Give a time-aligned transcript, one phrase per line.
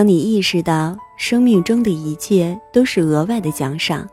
[0.00, 4.08] 当你意识到生命中的一切都是额外的奖赏，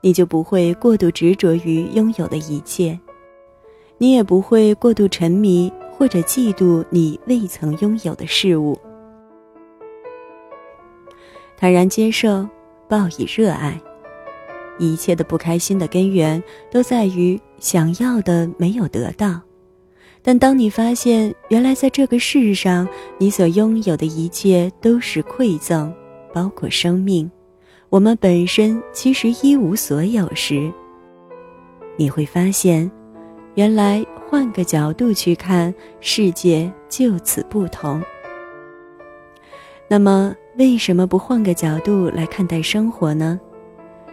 [0.00, 2.98] 你就不会过度执着于拥有的一切，
[3.98, 8.76] 你也不会过度沉迷或者嫉妒你未曾拥有的事物。
[11.56, 12.44] 坦然接受，
[12.88, 13.80] 报以热爱。
[14.80, 19.40] 一切的不开心的根源都在于想要的没有得到。
[20.28, 22.86] 但当你发现，原来在这个世上，
[23.16, 25.90] 你所拥有的一切都是馈赠，
[26.34, 27.30] 包括生命，
[27.88, 30.70] 我们本身其实一无所有时，
[31.96, 32.90] 你会发现，
[33.54, 37.98] 原来换个角度去看世界就此不同。
[39.88, 43.40] 那么，为什么不换个角度来看待生活呢？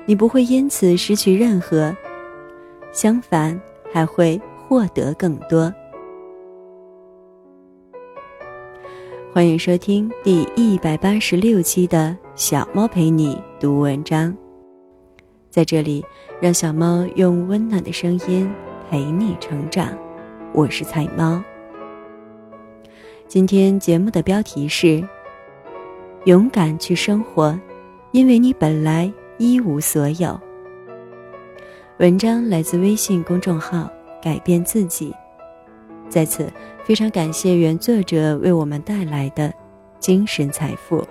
[0.05, 1.93] 你不会因此失去任何，
[2.93, 3.59] 相反，
[3.91, 5.69] 还会获得更多。
[9.35, 14.33] 欢迎收听第一百八十六期的小猫陪你读文章，
[15.49, 16.01] 在这里，
[16.39, 18.49] 让小猫用温暖的声音
[18.89, 19.89] 陪你成长。
[20.53, 21.43] 我是菜猫。
[23.27, 25.05] 今天节目的标题是：
[26.23, 27.59] 勇敢去生活，
[28.13, 30.39] 因为你本来一无所有。
[31.99, 33.89] 文章来自微信公众号
[34.23, 35.13] “改变自己”。
[36.07, 36.49] 在此，
[36.85, 39.51] 非常感谢原作者为我们带来的
[39.99, 41.03] 精神财富。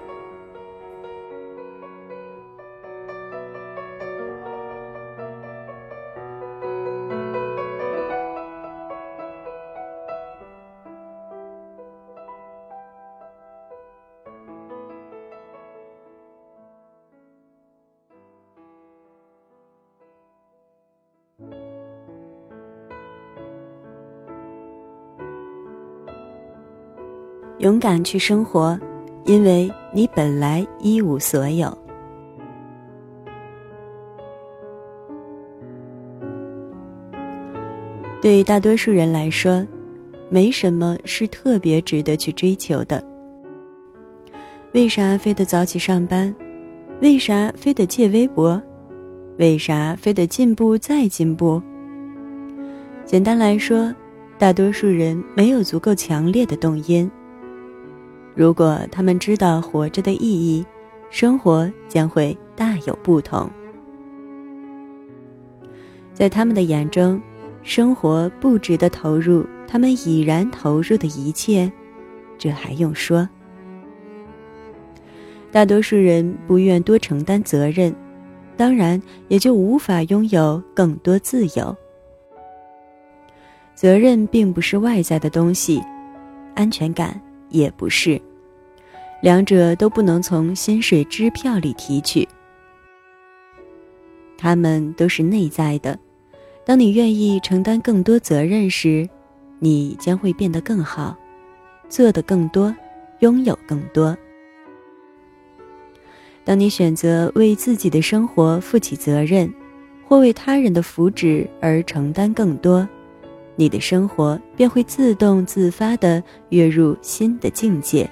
[27.58, 28.78] 勇敢去生活，
[29.24, 31.76] 因为你本来一无所有。
[38.20, 39.64] 对大多数人来说，
[40.28, 43.02] 没什么是特别值得去追求的。
[44.72, 46.34] 为啥非得早起上班？
[47.00, 48.60] 为啥非得借微博？
[49.38, 51.62] 为啥非得进步再进步？
[53.04, 53.94] 简单来说，
[54.38, 57.08] 大多数人没有足够强烈的动因。
[58.34, 60.64] 如果他们知道活着的意义，
[61.08, 63.48] 生活将会大有不同。
[66.12, 67.20] 在他们的眼中，
[67.62, 71.70] 生活不值得投入他们已然投入的一切，
[72.36, 73.28] 这还用说？
[75.52, 77.94] 大多数人不愿多承担责任，
[78.56, 81.76] 当然也就无法拥有更多自由。
[83.76, 85.80] 责任并不是外在的东西，
[86.56, 87.20] 安全感。
[87.54, 88.20] 也不是，
[89.22, 92.28] 两者都不能从薪水支票里提取，
[94.36, 95.96] 他们都是内在的。
[96.66, 99.08] 当你愿意承担更多责任时，
[99.60, 101.16] 你将会变得更好，
[101.88, 102.74] 做得更多，
[103.20, 104.16] 拥有更多。
[106.42, 109.52] 当你选择为自己的生活负起责任，
[110.06, 112.86] 或为他人的福祉而承担更多。
[113.56, 118.08] 你的生活便会自动自发地跃入新的境界。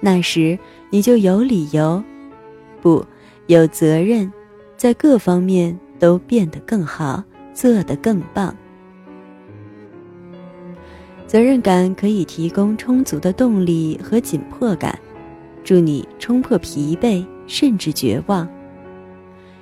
[0.00, 0.58] 那时，
[0.90, 2.02] 你就有理由，
[2.80, 3.04] 不，
[3.46, 4.30] 有责任，
[4.76, 7.22] 在各方面都变得更好，
[7.52, 8.54] 做得更棒。
[11.26, 14.96] 责任感可以提供充足的动力和紧迫感，
[15.64, 18.46] 助你冲破疲惫甚至绝望。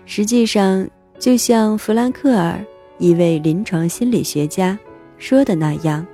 [0.05, 0.87] 实际上，
[1.19, 2.63] 就像弗兰克尔。
[3.03, 4.79] 一位临床心理学家
[5.19, 6.07] 说的那样：“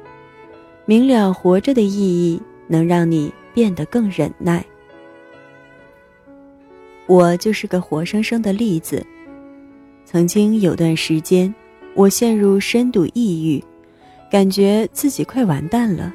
[0.86, 4.64] 明了活着的意义，能让你变得更忍耐。”
[7.06, 9.04] 我就是个活生生的例子。
[10.06, 11.54] 曾经有段时间，
[11.94, 13.62] 我陷入深度抑郁，
[14.30, 16.10] 感觉自己快完蛋了。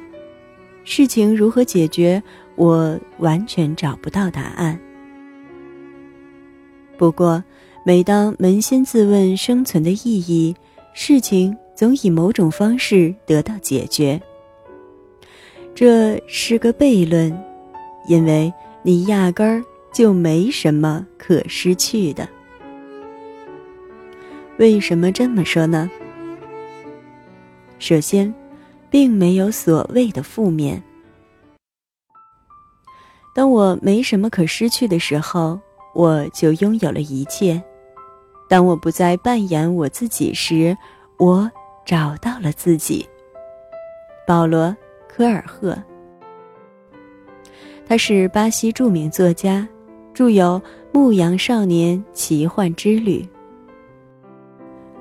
[0.82, 2.20] 事情如何解决，
[2.56, 4.76] 我完全找不到答案。
[6.98, 7.42] 不过，
[7.84, 10.54] 每当扪心自问生存的意义，
[10.94, 14.20] 事情总以某种方式得到解决。
[15.74, 17.36] 这是个悖论，
[18.06, 18.52] 因为
[18.82, 19.62] 你压根儿
[19.92, 22.28] 就没什么可失去的。
[24.56, 25.90] 为什么这么说呢？
[27.80, 28.32] 首先，
[28.88, 30.80] 并没有所谓的负面。
[33.34, 35.58] 当我没什么可失去的时候，
[35.92, 37.60] 我就拥有了一切。
[38.54, 40.78] 当我不再扮演我自己时，
[41.18, 41.50] 我
[41.84, 43.04] 找到了自己。
[44.24, 44.66] 保罗·
[45.08, 45.76] 科尔赫。
[47.84, 49.66] 他是巴西著名作家，
[50.12, 50.60] 著有
[50.92, 53.26] 《牧羊少年奇幻之旅》。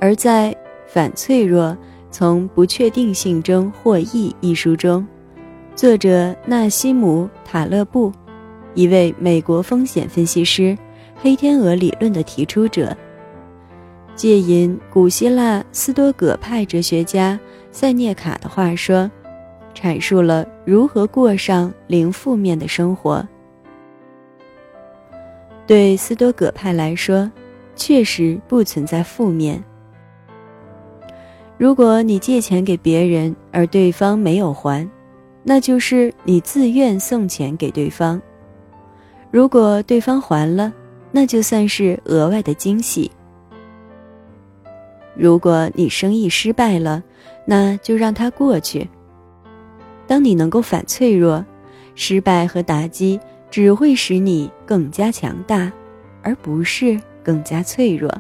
[0.02, 0.52] 而在
[0.88, 1.78] 《反脆弱：
[2.10, 5.06] 从不确定性中获益》一书中，
[5.76, 8.12] 作者纳西姆·塔勒布，
[8.74, 10.76] 一位美国风险分析师、
[11.22, 12.98] 黑天鹅理论的提出者，
[14.16, 17.40] 借引古希腊斯多葛派哲学家
[17.72, 19.10] 塞涅卡的话说。
[19.76, 23.28] 阐述了如何过上零负面的生活。
[25.66, 27.30] 对斯多葛派来说，
[27.76, 29.62] 确实不存在负面。
[31.58, 34.88] 如果你借钱给别人，而对方没有还，
[35.42, 38.22] 那就是你自愿送钱给对方；
[39.32, 40.72] 如果对方还了，
[41.12, 43.12] 那就算是额外的惊喜。
[45.16, 47.04] 如果你生意失败了，
[47.46, 48.90] 那就让它过去。
[50.08, 51.46] 当你能够反脆弱，
[51.96, 53.20] 失败和打击
[53.52, 55.72] 只会使你更加强大，
[56.22, 58.12] 而不是更加脆弱。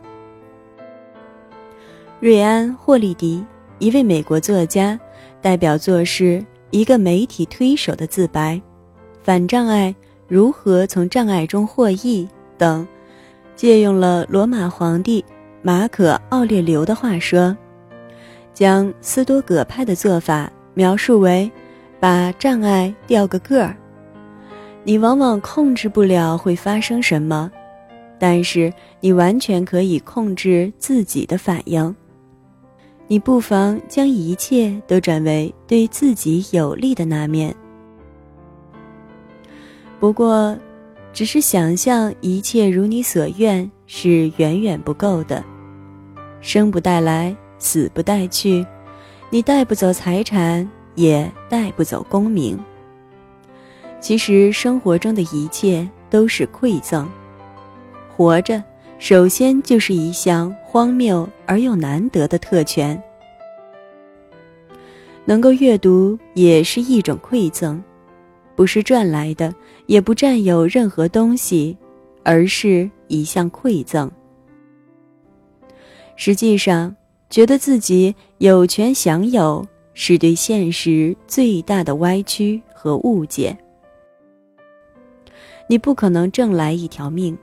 [2.19, 3.44] 瑞安·霍利迪，
[3.80, 4.98] 一位美国作家，
[5.42, 6.24] 代表作是
[6.72, 8.56] 《一个媒体推手的自白》
[9.22, 9.94] 《反障碍：
[10.28, 12.25] 如何从障碍中获益》
[12.57, 12.88] 等，
[13.56, 15.24] 借用了罗马皇帝
[15.63, 17.57] 马可·奥列留的话说，
[18.54, 21.51] 将斯多葛派的做法描述为。
[22.00, 23.74] 把障碍调个个儿，
[24.83, 27.50] 你往往控制不了会发生什么，
[28.19, 31.95] 但是你完全可以控制自己的反应。
[33.07, 37.56] 你不妨将一切都转为对自己有利的那面。
[39.98, 40.54] 不过，
[41.13, 45.42] 只是想象一切如你所愿是远远不够的。
[46.44, 48.63] 生不带来，死不带去，
[49.31, 50.69] 你带不走财产。
[50.95, 52.56] 也带不走功名。
[54.00, 57.10] 其实生活中的一切都是馈赠。
[58.16, 58.63] 活着，
[59.00, 63.01] 首先就是一项荒谬而又难得的特权。
[65.25, 67.84] 能够阅读也是一种馈赠，
[68.56, 69.51] 不是赚来的，
[69.88, 71.75] 也不占有任何东西，
[72.22, 74.12] 而是一项馈赠。
[76.15, 76.95] 实际上，
[77.30, 79.65] 觉得自己有权享有。
[79.95, 83.56] 是对现实最大的歪曲和误解。
[85.69, 87.38] 你不可能挣来一条命，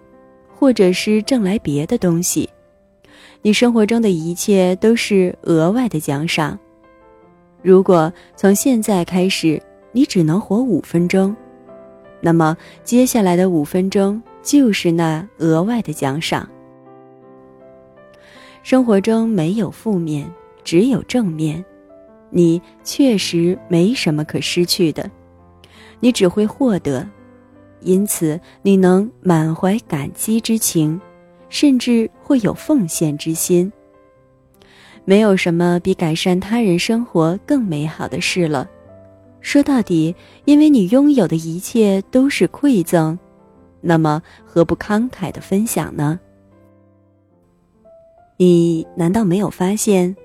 [0.52, 2.50] 或者是挣来别的东西。
[3.40, 6.58] 你生活中的一切都是额外的奖赏。
[7.62, 9.62] 如果从现在开始
[9.92, 11.36] 你只能活五分钟，
[12.20, 16.50] 那么接下来的五分钟就是那额外的奖赏。
[18.62, 20.30] 生活中没有负面，
[20.62, 21.64] 只有正面。
[22.30, 25.10] 你确实没什么可失去的，
[25.98, 27.04] 你只会获得，
[27.80, 31.00] 因此你能满怀感激之情，
[31.48, 33.72] 甚至会有奉献之心。
[35.04, 38.68] 没有什么比改善他人生活更美好的事了。
[39.40, 40.14] 说到底，
[40.44, 43.18] 因为你拥有的一切都是馈赠，
[43.80, 46.20] 那么何不慷慨的分享呢？
[48.40, 50.16] 你难道没有发现，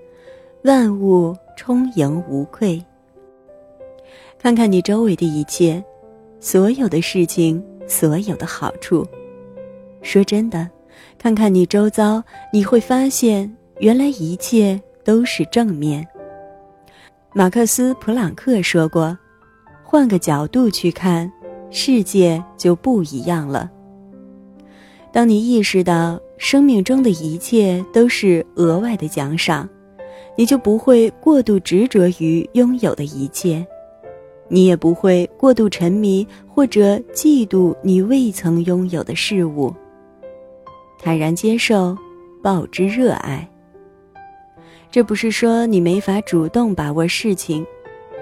[0.64, 1.36] 万物？
[1.58, 2.82] 充盈无愧。
[4.40, 5.84] 看看你周围的一切，
[6.40, 9.06] 所有的事情，所有的好处。
[10.02, 10.70] 说真的，
[11.18, 16.08] 看看你周遭，你会发现，原来一切都是正面。
[17.34, 19.18] 马克思·普朗克说过
[19.84, 21.30] ：“换个角度去看，
[21.70, 23.70] 世界就不一样了。”
[25.12, 29.68] 当你意识到生命中的一切都是额外的奖赏。
[30.38, 33.66] 你就不会过度执着于拥有的一切，
[34.50, 39.74] 你也不会过度沉迷或者嫉妒你未曾拥有的事物。
[41.00, 41.98] 坦然接受，
[42.44, 43.50] 报之热爱。
[44.92, 47.66] 这不是说你没法主动把握事情，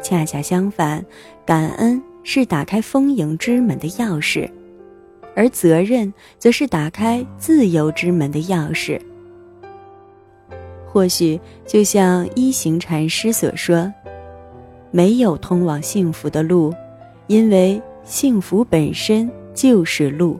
[0.03, 1.03] 恰恰相反，
[1.45, 4.47] 感恩是打开丰盈之门的钥匙，
[5.35, 8.99] 而责任则是打开自由之门的钥匙。
[10.85, 13.91] 或许就像一行禅师所说
[14.91, 16.71] ：“没有通往幸福的路，
[17.27, 20.39] 因为幸福本身就是路。”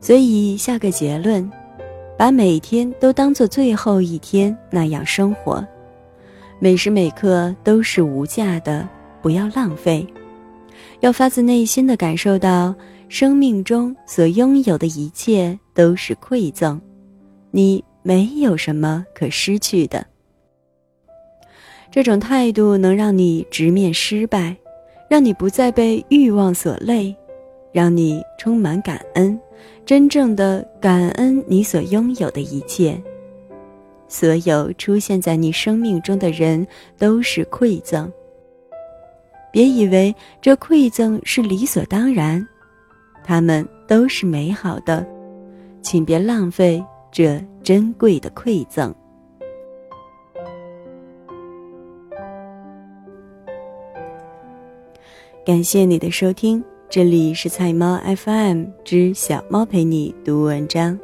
[0.00, 1.50] 所以下个结论：
[2.16, 5.62] 把每天都当做最后一天那样生活，
[6.58, 8.88] 每时每刻都是无价的，
[9.20, 10.06] 不要浪费。
[11.00, 12.74] 要发自内心的感受到，
[13.08, 16.80] 生命中所拥有的一切都是馈赠，
[17.50, 17.84] 你。
[18.00, 20.06] 没有什么可失去的。
[21.90, 24.56] 这种态度能让你直面失败，
[25.10, 27.14] 让你不再被欲望所累，
[27.70, 29.38] 让你充满感恩，
[29.84, 32.98] 真正的感恩你所拥有的一切。
[34.06, 38.10] 所有出现在你生命中的人都是馈赠。
[39.50, 42.46] 别以为这馈赠是理所当然，
[43.24, 45.06] 它们都是美好的，
[45.82, 48.94] 请别浪费这珍贵的馈赠。
[55.46, 60.98] 感谢你的收听，这里是菜猫 FM 之小猫陪你读文章，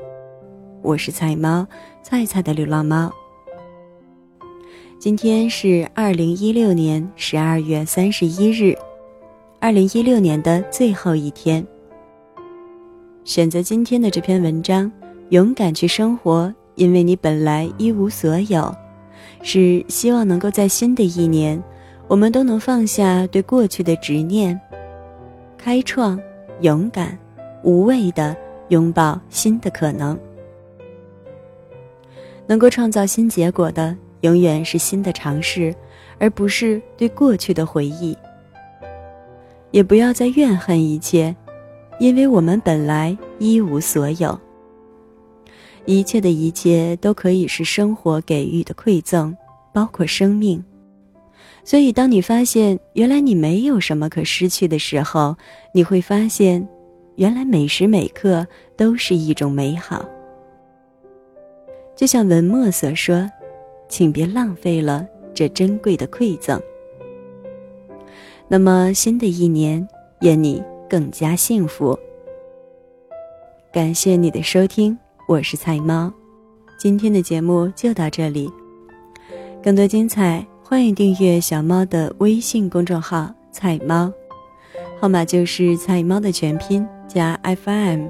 [0.82, 1.66] 我是菜猫，
[2.02, 3.10] 菜菜的流浪猫。
[5.04, 8.75] 今天是二零一六年十二月三十一日，
[9.61, 11.62] 二零一六年的最后一天。
[13.23, 14.90] 选择今天的这篇文章，
[15.28, 18.75] 勇敢去生活，因为你本来一无所有，
[19.42, 21.62] 是希望能够在新的一年。
[22.08, 24.58] 我们都能放下对过去的执念，
[25.58, 26.18] 开创、
[26.62, 27.18] 勇敢、
[27.62, 28.34] 无畏的
[28.68, 30.18] 拥抱新的可能。
[32.46, 33.94] 能够创造新结果的，
[34.25, 35.75] 永远是新的尝试，
[36.19, 38.16] 而不是对过去的回忆。
[39.71, 41.37] 也不要再怨恨一切，
[42.00, 44.40] 因为我们本来一无所有。
[45.85, 49.37] 一切的一切都可以是生活给予的馈赠，
[49.75, 50.64] 包括生命。
[51.62, 55.37] 所以，当你发现原来你没有什么可失去的时候，
[55.75, 56.66] 你会发现，
[57.16, 60.02] 原来每时每刻都是一种美好。
[61.95, 63.31] 就像文末所说
[63.88, 66.61] ：“请别浪费了这珍贵的馈赠。”
[68.47, 69.87] 那么，新的一年，
[70.21, 71.99] 愿你更加幸福。
[73.73, 76.12] 感谢你的收听，我是菜猫，
[76.79, 78.50] 今天的节目就到这里，
[79.62, 80.47] 更多精彩。
[80.67, 84.11] 欢迎订阅小猫的微信公众号“菜猫”，
[84.99, 88.07] 号码就是“菜猫”的全拼加 FM。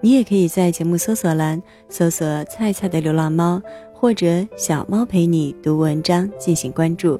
[0.00, 3.62] 你也可以在节目搜索栏搜索“菜菜的流浪猫”
[4.04, 7.18] 或者“小猫陪你读文章”进行关注，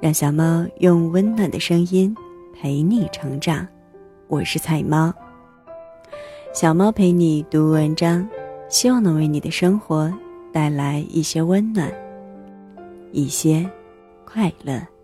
[0.00, 2.12] 让小猫用温暖的声音
[2.52, 3.64] 陪你成长。
[4.26, 5.14] 我是菜猫，
[6.52, 8.28] 小猫陪你读文章，
[8.68, 10.12] 希望能为你的生活
[10.52, 11.92] 带来一些温暖。
[13.12, 13.64] 一些
[14.24, 14.95] 快乐。